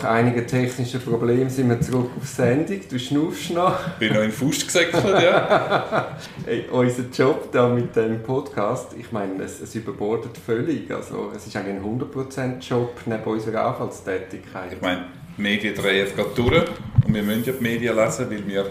Nach 0.00 0.10
einigen 0.10 0.46
technischen 0.46 1.00
Problemen 1.00 1.50
sind 1.50 1.68
wir 1.68 1.80
zurück 1.80 2.10
auf 2.16 2.24
Sendung. 2.24 2.78
Du 2.88 2.98
schnaufst 3.00 3.50
noch. 3.50 3.74
Ich 3.94 4.08
bin 4.08 4.14
noch 4.14 4.22
in 4.22 4.30
Fuß 4.30 4.66
gesäckelt, 4.66 5.04
ja. 5.04 6.16
hey, 6.44 6.66
unser 6.70 7.02
Job 7.12 7.50
da 7.50 7.68
mit 7.68 7.96
dem 7.96 8.22
Podcast, 8.22 8.92
ich 8.96 9.10
meine, 9.10 9.42
es, 9.42 9.60
es 9.60 9.74
überbordet 9.74 10.38
völlig. 10.38 10.88
Also, 10.92 11.32
es 11.34 11.48
ist 11.48 11.56
eigentlich 11.56 11.82
ein 11.82 12.00
100% 12.00 12.60
Job 12.60 12.94
neben 13.06 13.24
unserer 13.24 13.66
Anfallstätigkeit. 13.66 14.74
Ich 14.74 14.80
meine, 14.80 15.06
die 15.36 15.42
Medien 15.42 15.74
drehen 15.74 15.96
jetzt 15.96 16.14
gerade 16.14 16.30
durch 16.36 16.68
und 17.04 17.14
wir 17.14 17.22
müssen 17.24 17.44
ja 17.44 17.52
die 17.54 17.62
Medien 17.62 17.96
lesen, 17.96 18.30
weil 18.30 18.46
wir 18.46 18.70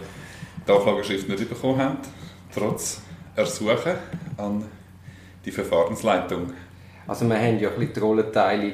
die 0.66 0.72
Auflageschrift 0.72 1.28
nicht 1.28 1.50
bekommen 1.50 1.82
haben, 1.82 1.98
trotz 2.56 3.02
Ersuchen 3.36 3.96
an 4.38 4.64
die 5.44 5.52
Verfahrensleitung. 5.52 6.54
Also 7.06 7.28
wir 7.28 7.36
haben 7.36 7.60
ja 7.60 7.70
ein 7.70 7.76
bisschen 7.76 7.94
die 7.96 8.00
Rollenteilung 8.00 8.74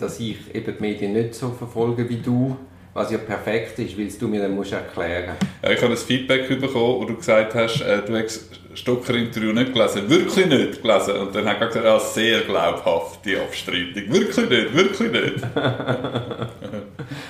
dass 0.00 0.20
ich 0.20 0.54
eben 0.54 0.74
die 0.76 0.82
Medien 0.82 1.12
nicht 1.12 1.34
so 1.34 1.50
verfolge 1.50 2.08
wie 2.08 2.18
du, 2.18 2.56
was 2.92 3.10
ja 3.10 3.18
perfekt 3.18 3.78
ist, 3.78 3.96
weil 3.96 4.08
du 4.08 4.28
mir 4.28 4.42
dann 4.42 4.54
musst 4.54 4.72
erklären 4.72 5.36
ja, 5.62 5.70
Ich 5.70 5.80
habe 5.80 5.92
ein 5.92 5.96
Feedback 5.96 6.48
bekommen, 6.48 7.00
wo 7.00 7.04
du 7.04 7.16
gesagt 7.16 7.54
hast, 7.54 7.80
äh, 7.82 8.02
du 8.02 8.16
hast 8.16 8.60
Stocker-Interview 8.74 9.52
nicht 9.52 9.72
gelesen. 9.72 10.08
Wirklich 10.08 10.46
nicht 10.46 10.82
gelesen. 10.82 11.16
Und 11.16 11.34
dann 11.34 11.46
hat 11.46 11.60
er 11.60 11.66
gesagt, 11.68 11.84
ja, 11.84 11.98
sehr 11.98 12.40
glaubhaft, 12.42 13.24
die 13.24 13.36
Abstreitung. 13.36 14.12
Wirklich 14.12 14.48
nicht, 14.48 14.74
wirklich 14.74 15.12
nicht. 15.12 15.44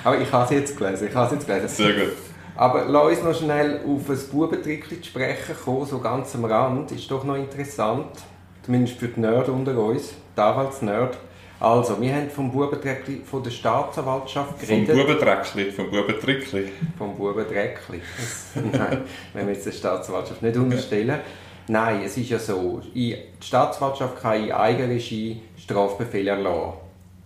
Aber 0.03 0.21
ich 0.21 0.31
habe 0.31 0.45
es 0.45 0.51
jetzt 0.51 0.77
gelesen, 0.77 1.07
ich 1.09 1.15
habe 1.15 1.27
es 1.27 1.31
jetzt 1.33 1.47
gelesen. 1.47 1.67
Sehr 1.67 1.93
gut. 1.93 2.13
Aber 2.55 2.85
lass 2.87 3.17
uns 3.17 3.23
noch 3.23 3.35
schnell 3.35 3.79
auf 3.87 4.09
ein 4.09 4.19
Bubentrickchen 4.31 5.03
sprechen 5.03 5.55
kommen, 5.63 5.85
so 5.85 5.99
ganz 5.99 6.35
am 6.35 6.45
Rand. 6.45 6.91
Ist 6.91 7.09
doch 7.09 7.23
noch 7.23 7.35
interessant, 7.35 8.07
zumindest 8.63 8.99
für 8.99 9.07
die 9.07 9.19
Nerd 9.19 9.49
unter 9.49 9.77
uns, 9.77 10.13
die 10.35 10.41
Anwaltsnerd. 10.41 11.17
Also, 11.61 12.01
wir 12.01 12.15
haben 12.15 12.27
vom 12.31 12.51
Bubendreckli 12.51 13.21
von 13.23 13.43
der 13.43 13.51
Staatsanwaltschaft 13.51 14.59
geredet. 14.59 14.95
Vom 14.95 14.97
Bubendreckli, 14.97 15.71
vom 15.71 15.91
Bubendreckli. 15.91 16.69
Vom 16.97 17.15
Bubendreckli. 17.17 18.01
Nein, 18.55 19.01
wenn 19.33 19.45
wir 19.45 19.53
jetzt 19.53 19.67
der 19.67 19.71
Staatsanwaltschaft 19.71 20.41
nicht 20.41 20.57
unterstellen. 20.57 21.19
Nein, 21.67 22.01
es 22.03 22.17
ist 22.17 22.29
ja 22.31 22.39
so, 22.39 22.81
die 22.95 23.15
Staatsanwaltschaft 23.39 24.19
kann 24.19 24.43
in 24.43 24.51
Eigenregie 24.51 25.39
Strafbefehle 25.55 26.31
erlassen. 26.31 26.79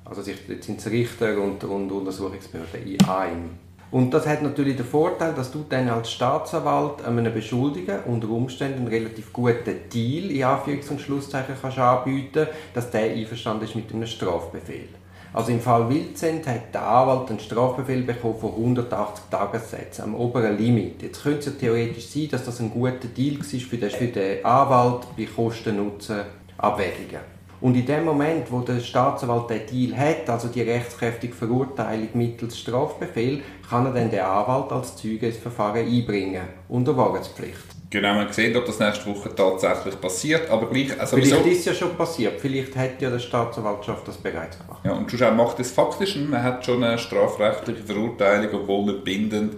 Also 0.03 0.22
jetzt 0.30 0.66
sind 0.66 0.80
es 0.80 0.92
Richter 0.92 1.42
und, 1.42 1.64
und 1.64 1.89
Untersuchungsbehörden 1.89 2.86
in 2.86 3.03
einem. 3.08 3.64
Und 3.91 4.14
das 4.14 4.28
hat 4.28 4.41
natürlich 4.41 4.75
den 4.75 4.86
Vorteil, 4.86 5.33
dass 5.33 5.52
du 5.52 5.64
dann 5.69 5.88
als 5.89 6.11
Staatsanwalt 6.11 7.05
einem 7.05 7.33
Beschuldigen 7.33 8.00
unter 8.05 8.30
Umständen 8.30 8.80
einen 8.80 8.88
relativ 8.88 9.31
guten 9.31 9.89
Deal 9.94 10.31
in 10.31 10.44
Anführungs- 10.44 10.89
und 10.89 11.00
Schlusszeichen 11.00 11.55
kannst 11.61 11.77
anbieten 11.77 12.47
dass 12.73 12.92
der 12.92 13.11
einverstanden 13.11 13.66
ist 13.66 13.75
mit 13.75 13.94
einem 13.94 14.08
Strafbefehl. 14.08 14.89
Also 15.36 15.52
im 15.52 15.59
Fall 15.59 15.89
Wildzent 15.89 16.47
hat 16.47 16.73
der 16.73 16.88
Anwalt 16.88 17.30
einen 17.30 17.39
Strafbefehl 17.42 18.03
bekommen 18.03 18.39
von 18.39 18.53
180 18.53 19.25
Tagessätzen 19.30 20.05
am 20.05 20.16
oberen 20.16 20.58
Limit. 20.58 21.02
Jetzt 21.02 21.23
könnte 21.23 21.39
es 21.39 21.45
ja 21.47 21.52
theoretisch 21.59 22.08
sein, 22.08 22.30
dass 22.31 22.45
das 22.45 22.61
ein 22.61 22.72
guter 22.72 23.09
Deal 23.16 23.38
war 23.38 23.44
für 23.44 23.77
den, 23.77 23.89
für 23.89 24.08
den 24.08 24.45
Anwalt 24.45 25.08
bei 25.17 25.25
Kosten-Nutzen-Abwägungen. 25.25 27.20
Und 27.66 27.75
in 27.75 27.88
dem 27.88 28.05
Moment, 28.05 28.52
wo 28.52 28.59
der 28.59 28.80
Staatsanwalt 28.80 29.49
den 29.49 29.66
Deal 29.66 29.97
hat, 29.97 30.30
also 30.30 30.49
die 30.49 30.61
rechtskräftige 30.61 31.33
Verurteilung 31.33 32.09
mittels 32.13 32.59
Strafbefehl, 32.59 33.41
kann 33.67 33.88
er 33.88 33.91
dann 33.91 34.11
den 34.11 34.19
Anwalt 34.19 34.71
als 34.71 34.95
Zeuge 34.97 35.25
ins 35.25 35.38
Verfahren 35.38 35.83
einbringen, 35.83 36.43
unter 36.69 36.95
Wahrheitspflicht. 36.95 37.66
Genau, 37.89 38.19
wir 38.19 38.31
sehen, 38.31 38.55
ob 38.55 38.67
das 38.67 38.77
nächste 38.77 39.08
Woche 39.08 39.33
tatsächlich 39.33 39.99
passiert, 39.99 40.47
aber 40.52 40.69
gleich... 40.69 40.99
Also 40.99 41.16
vielleicht 41.16 41.45
ist 41.47 41.59
es 41.61 41.66
ja 41.66 41.73
schon 41.73 41.95
passiert, 41.95 42.39
vielleicht 42.39 42.75
hat 42.75 43.02
ja 43.02 43.09
die 43.09 43.19
Staatsanwaltschaft 43.19 44.08
das 44.08 44.17
bereits 44.17 44.59
gemacht. 44.59 44.81
Ja, 44.83 44.91
und 44.91 45.09
schon 45.09 45.36
macht 45.36 45.59
es 45.59 45.71
faktisch, 45.71 46.17
man 46.17 46.43
hat 46.43 46.63
schon 46.63 46.83
eine 46.83 46.99
strafrechtliche 46.99 47.81
Verurteilung, 47.81 48.61
obwohl 48.61 48.86
nicht 48.86 49.03
bindend, 49.03 49.55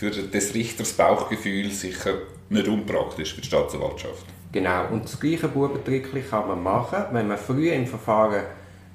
für 0.00 0.10
des 0.10 0.54
Richters 0.54 0.94
Bauchgefühl 0.94 1.70
sicher 1.70 2.14
nicht 2.48 2.66
unpraktisch 2.66 3.34
für 3.34 3.42
die 3.42 3.46
Staatsanwaltschaft. 3.48 4.24
Genau, 4.50 4.86
und 4.90 5.04
das 5.04 5.20
gleiche 5.20 5.46
Bubentrickli 5.46 6.22
kann 6.22 6.48
man 6.48 6.62
machen, 6.62 7.04
wenn 7.12 7.28
man 7.28 7.36
früher 7.36 7.74
im 7.74 7.86
Verfahren 7.86 8.44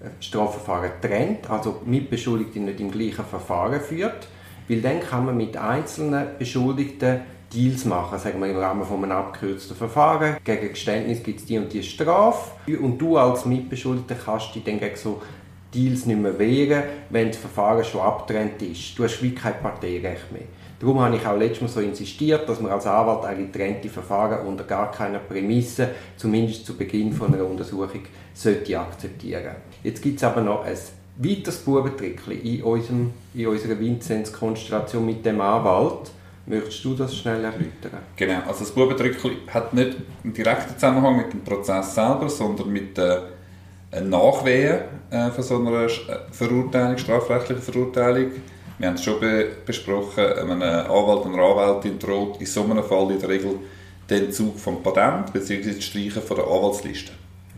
äh, 0.02 0.08
Strafverfahren 0.20 0.90
trennt, 1.00 1.48
also 1.48 1.80
Mitbeschuldigte 1.86 2.60
nicht 2.60 2.80
im 2.80 2.90
gleichen 2.90 3.24
Verfahren 3.24 3.80
führt, 3.82 4.28
weil 4.68 4.82
dann 4.82 5.00
kann 5.00 5.28
man 5.28 5.38
mit 5.38 5.56
einzelnen 5.56 6.26
Beschuldigten 6.40 7.22
Deals 7.54 7.86
machen, 7.86 8.18
sagen 8.18 8.40
wir 8.40 8.50
im 8.50 8.58
Rahmen 8.58 8.84
von 8.84 9.04
einem 9.04 9.12
abgekürzten 9.12 9.78
Verfahren. 9.78 10.38
Gegen 10.44 10.70
Geständnis 10.70 11.22
gibt 11.22 11.40
es 11.40 11.46
die 11.46 11.60
und 11.60 11.72
die 11.72 11.84
Strafe 11.84 12.52
und 12.82 12.98
du 12.98 13.16
als 13.16 13.46
Mitbeschuldigter 13.46 14.16
kannst 14.16 14.56
dich 14.56 14.64
dann 14.64 14.80
gegen 14.80 14.96
so 14.96 15.22
Deals 15.75 16.06
nicht 16.06 16.19
mehr 16.19 16.38
wehren, 16.40 16.84
wenn 17.09 17.28
das 17.28 17.38
Verfahren 17.38 17.84
schon 17.84 18.02
abtrennt 18.02 18.62
ist. 18.62 18.97
Du 18.97 19.03
hast 19.03 19.22
wie 19.22 19.36
kein 19.36 19.59
Parteirecht 19.62 20.31
mehr. 20.31 20.44
Darum 20.80 21.00
habe 21.00 21.16
ich 21.16 21.25
auch 21.25 21.38
letztes 21.38 21.62
Mal 21.62 21.68
so 21.68 21.80
insistiert, 21.80 22.47
dass 22.50 22.59
man 22.59 22.72
als 22.72 22.86
Anwalt 22.86 23.25
eigentlich 23.25 23.52
trennte 23.52 23.90
Verfahren 23.90 24.46
unter 24.46 24.66
gar 24.66 24.91
keiner 24.91 25.19
Prämisse, 25.19 25.90
zumindest 26.18 26.66
zu 26.66 26.75
Beginn 26.75 27.14
von 27.14 27.34
einer 27.34 27.46
Untersuchung, 27.46 28.02
sollte 28.34 28.80
akzeptieren. 28.80 29.56
Jetzt 29.84 30.02
gibt 30.02 30.18
es 30.18 30.24
aber 30.24 30.41
noch 30.41 30.66
ein 30.66 30.78
weiteres 31.18 31.58
Bubentrickchen 31.59 32.41
in, 32.41 32.64
unserem, 32.64 33.14
in 33.34 33.47
unserer 33.47 33.80
Vinzenz-Konstellation 33.80 35.06
mit 35.06 35.25
dem 35.25 35.40
Anwalt. 35.40 36.12
Möchtest 36.46 36.84
du 36.84 36.94
das 36.94 37.16
schnell 37.16 37.44
erläutern? 37.44 38.02
Genau, 38.16 38.41
also 38.46 38.59
das 38.59 38.72
Bubentrickchen 38.72 39.31
hat 39.52 39.74
nicht 39.74 39.96
einen 40.24 40.34
direkten 40.34 40.74
Zusammenhang 40.74 41.18
mit 41.18 41.34
dem 41.34 41.41
Prozess 41.41 41.96
selber, 41.96 42.30
sondern 42.30 42.72
mit 42.72 42.97
der 42.97 43.30
äh, 43.91 44.01
Nachwehen 44.01 44.79
äh, 45.12 45.29
von 45.31 45.44
so 45.44 45.57
einer 45.57 45.85
äh, 45.85 45.90
Verurteilung, 46.31 46.97
strafrechtlichen 46.97 47.63
Verurteilung 47.63 48.31
wir 48.78 48.88
haben 48.88 48.96
es 48.96 49.03
schon 49.03 49.19
be 49.22 49.47
besprochen, 49.66 50.25
einem 50.25 50.62
Anwalt 50.62 51.25
oder 51.25 51.44
Anwältin 51.44 51.97
droht 51.97 52.41
in 52.41 52.46
so 52.46 52.63
einem 52.63 52.84
Fall 52.84 53.09
in 53.12 53.19
der 53.19 53.29
Regel 53.29 53.59
der 54.09 54.18
Entzug 54.18 54.59
vom 54.59 54.84
Patent 54.84 55.31
bzw. 55.31 55.73
das 55.73 55.84
Streichen 55.84 56.22
von 56.22 56.38
der 56.38 56.46
Anwaltsliste. 56.46 57.12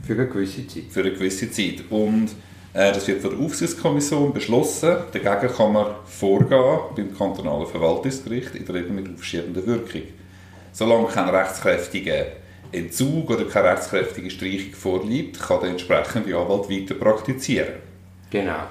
Für 0.05 0.13
eine 0.13 0.27
gewisse 0.27 0.67
Zeit. 0.67 0.83
Für 0.89 0.99
eine 0.99 1.13
gewisse 1.13 1.49
Zeit. 1.49 1.83
Und 1.89 2.29
äh, 2.73 2.91
das 2.91 3.07
wird 3.07 3.21
von 3.21 3.31
der 3.31 3.39
Aufsichtskommission 3.39 4.31
beschlossen. 4.31 4.95
Dagegen 5.11 5.53
kann 5.53 5.73
man 5.73 5.87
vorgehen 6.05 6.79
beim 6.95 7.17
kantonalen 7.17 7.65
Verwaltungsgericht, 7.65 8.53
in 8.53 8.65
der 8.65 8.75
Regel 8.75 8.91
mit 8.91 9.09
aufschiebender 9.11 9.65
Wirkung. 9.65 10.03
Solange 10.71 11.07
kein 11.07 11.29
rechtskräftiger 11.29 12.27
Entzug 12.77 13.29
oder 13.29 13.45
keine 13.45 13.69
rechtskräftige 13.69 14.29
Streichung 14.29 14.73
vorliegt, 14.73 15.39
kann 15.39 15.59
der 15.61 15.69
entsprechende 15.69 16.37
Anwalt 16.37 16.69
weiter 16.69 16.95
praktizieren. 16.95 17.73
Genau. 18.29 18.63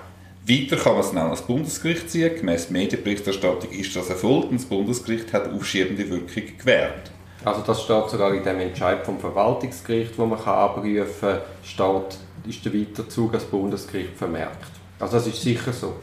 Weiter 0.49 0.77
kann 0.77 0.93
man 0.93 1.01
es 1.01 1.11
dann 1.11 1.19
ans 1.19 1.43
Bundesgericht 1.43 2.09
ziehen. 2.09 2.37
Gemäss 2.37 2.71
Medienberichterstattung 2.71 3.71
ist 3.71 3.97
das 3.97 4.11
erfolgt 4.11 4.51
und 4.51 4.61
das 4.61 4.67
Bundesgericht 4.67 5.33
hat 5.33 5.53
aufschiebende 5.53 6.09
Wirkung 6.09 6.45
gewährt. 6.59 7.11
Also 7.45 7.63
das 7.63 7.83
steht 7.83 8.11
sogar 8.11 8.35
in 8.35 8.43
dem 8.43 8.61
Entscheid 8.61 9.05
vom 9.05 9.19
Verwaltungsgericht, 9.19 10.19
wo 10.19 10.27
man 10.27 10.39
kann 10.39 10.55
abrufen 10.55 11.05
kann, 11.21 11.39
steht, 11.63 12.19
ist 12.49 12.65
der 12.65 12.75
Weiterzug 12.75 13.35
ans 13.35 13.45
Bundesgericht 13.45 14.17
vermerkt. 14.17 14.71
Also 14.99 15.17
das 15.17 15.27
ist 15.27 15.43
sicher 15.43 15.73
so. 15.73 15.95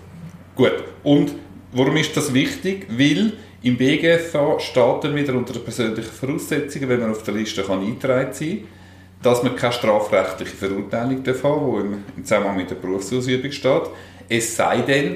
Gut. 0.56 0.84
Und 1.04 1.34
warum 1.72 1.98
ist 1.98 2.16
das 2.16 2.34
wichtig? 2.34 2.88
Weil 2.90 3.34
im 3.64 3.78
BGFA 3.78 4.60
steht 4.60 5.04
dann 5.04 5.16
wieder 5.16 5.34
unter 5.34 5.54
den 5.54 5.64
persönlichen 5.64 6.12
Voraussetzungen, 6.12 6.90
wenn 6.90 7.00
man 7.00 7.12
auf 7.12 7.24
der 7.24 7.34
Liste 7.34 7.64
kann 7.64 7.80
eingetragen 7.80 8.34
sein 8.34 8.58
kann, 8.60 8.68
dass 9.24 9.42
man 9.42 9.56
keine 9.56 9.74
strafrechtliche 9.74 10.56
Verurteilung 10.56 11.18
haben 11.18 11.24
darf, 11.24 11.42
die 11.42 12.18
im 12.18 12.26
Zusammenhang 12.26 12.58
mit 12.58 12.70
der 12.70 12.76
Berufsausübung 12.76 13.52
steht. 13.52 13.84
Es 14.28 14.56
sei 14.56 14.82
denn, 14.82 15.16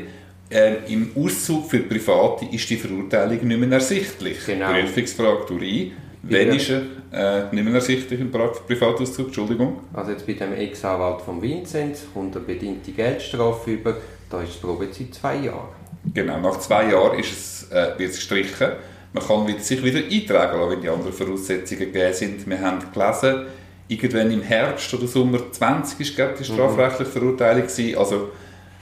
äh, 0.49 0.75
im 0.87 1.11
Auszug 1.15 1.69
für 1.69 1.79
Private 1.79 2.45
ist 2.51 2.69
die 2.69 2.77
Verurteilung 2.77 3.45
nicht 3.45 3.59
mehr 3.59 3.71
ersichtlich. 3.73 4.37
Genau. 4.45 4.71
Prüfungsfrage 4.71 5.45
durch. 5.47 5.91
Wenn 6.23 6.49
ist 6.49 6.69
er 6.69 6.81
äh, 7.11 7.53
nicht 7.53 7.63
mehr 7.65 7.73
ersichtlich 7.73 8.19
im 8.19 8.31
Privatauszug? 8.31 9.27
Entschuldigung. 9.27 9.81
Also 9.93 10.11
jetzt 10.11 10.25
bei 10.25 10.33
dem 10.33 10.53
Ex-Anwalt 10.53 11.21
von 11.21 11.41
Vinzenz 11.41 12.05
kommt 12.13 12.35
eine 12.35 12.45
bedingte 12.45 12.91
Geldstrafe 12.91 13.71
über. 13.71 13.97
Da 14.29 14.41
ist 14.41 14.55
die 14.55 14.65
Probezeit 14.65 15.13
zwei 15.13 15.35
Jahre. 15.35 15.69
Genau, 16.17 16.39
nach 16.39 16.57
zwei 16.57 16.89
Jahren 16.89 17.19
ist 17.19 17.31
es, 17.31 17.71
äh, 17.71 17.91
wird 17.95 18.09
es 18.09 18.15
gestrichen. 18.15 18.69
Man 19.13 19.23
kann 19.23 19.59
sich 19.59 19.83
wieder 19.83 19.99
eintragen 19.99 20.59
lassen, 20.59 20.71
wenn 20.71 20.81
die 20.81 20.89
anderen 20.89 21.13
Voraussetzungen 21.13 21.79
gegeben 21.79 22.11
sind. 22.11 22.49
Wir 22.49 22.59
haben 22.59 22.79
gelesen, 22.91 23.45
irgendwann 23.87 24.31
im 24.31 24.41
Herbst 24.41 24.91
oder 24.95 25.05
Sommer 25.05 25.51
20 25.51 25.99
ist 25.99 26.15
glaube 26.15 26.33
ich, 26.33 26.47
die 26.47 26.51
mhm. 26.51 26.55
strafrechtliche 26.55 27.11
Verurteilung 27.11 27.67
gewesen. 27.67 27.95
Also 27.99 28.31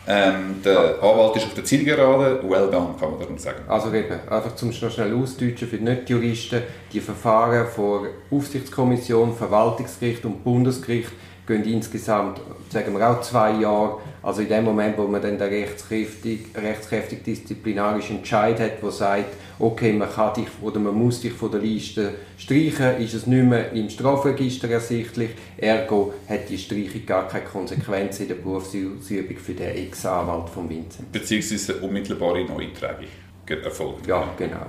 ähm, 0.07 0.61
der 0.63 1.03
Anwalt 1.03 1.35
ist 1.35 1.47
auf 1.47 1.53
der 1.55 1.65
Zielgerade, 1.65 2.39
well 2.41 2.71
done, 2.71 2.95
kann 2.97 3.09
man 3.09 3.19
darum 3.19 3.37
sagen. 3.37 3.63
Also 3.67 3.91
eben, 3.91 4.17
einfach 4.29 4.55
zum 4.55 4.71
schnell 4.71 5.13
ausdeutschen 5.13 5.67
für 5.67 5.77
die 5.77 5.83
Nicht-Juristen, 5.83 6.61
die 6.93 7.01
Verfahren 7.01 7.67
vor 7.67 8.07
Aufsichtskommission, 8.31 9.35
Verwaltungsgericht 9.35 10.23
und 10.23 10.41
Bundesgericht, 10.41 11.11
gehen 11.47 11.63
insgesamt, 11.63 12.41
sagen 12.69 12.97
wir 12.97 13.09
auch 13.09 13.21
zwei 13.21 13.59
Jahre. 13.59 13.99
Also 14.23 14.41
in 14.41 14.49
dem 14.49 14.63
Moment, 14.63 14.97
wo 14.97 15.07
man 15.07 15.21
dann 15.21 15.37
den 15.37 15.47
rechtskräftig, 15.47 16.47
rechtskräftig 16.55 17.23
disziplinarischen 17.23 18.17
Entscheid 18.17 18.59
hat, 18.59 18.81
der 18.81 18.91
sagt, 18.91 19.33
okay, 19.59 19.93
man 19.93 20.11
kann 20.11 20.33
dich 20.33 20.47
oder 20.61 20.79
man 20.79 20.95
muss 20.95 21.21
dich 21.21 21.33
von 21.33 21.51
der 21.51 21.61
Liste 21.61 22.15
streichen, 22.37 22.97
ist 22.97 23.13
es 23.13 23.27
nicht 23.27 23.45
mehr 23.45 23.71
im 23.71 23.89
Strafregister 23.89 24.69
ersichtlich. 24.69 25.29
Ergo 25.57 26.13
hat 26.27 26.49
die 26.49 26.57
Streichung 26.57 27.05
gar 27.05 27.27
keine 27.27 27.45
Konsequenz 27.45 28.19
in 28.19 28.29
der 28.29 28.35
Berufsausübung 28.35 29.37
für 29.37 29.53
den 29.53 29.75
Ex-Anwalt 29.75 30.49
von 30.49 30.67
Vincent. 30.67 31.11
Beziehungsweise 31.11 31.75
unmittelbare 31.75 32.43
Neutragung 32.45 33.05
erfolgt. 33.47 34.07
Ja, 34.07 34.27
genau. 34.37 34.65